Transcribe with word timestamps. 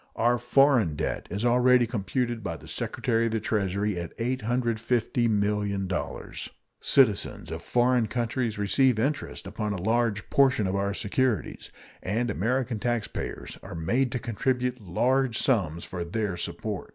Our 0.15 0.39
foreign 0.39 0.95
debt 0.95 1.27
is 1.29 1.45
already 1.45 1.85
computed 1.85 2.43
by 2.43 2.57
the 2.57 2.67
Secretary 2.67 3.25
of 3.27 3.33
the 3.33 3.39
Treasury 3.39 3.99
at 3.99 4.17
$850,000,000; 4.17 6.49
citizens 6.81 7.51
of 7.51 7.61
foreign 7.61 8.07
countries 8.07 8.57
receive 8.57 8.97
interest 8.97 9.45
upon 9.45 9.73
a 9.73 9.79
large 9.83 10.27
portion 10.31 10.65
of 10.65 10.75
our 10.75 10.95
securities, 10.95 11.69
and 12.01 12.31
American 12.31 12.79
taxpayers 12.79 13.59
are 13.61 13.75
made 13.75 14.11
to 14.13 14.17
contribute 14.17 14.81
large 14.81 15.37
sums 15.37 15.85
for 15.85 16.03
their 16.03 16.35
support. 16.35 16.89